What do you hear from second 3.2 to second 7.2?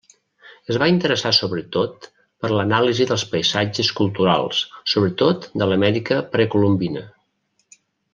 paisatges culturals, sobretot de l’Amèrica precolombina.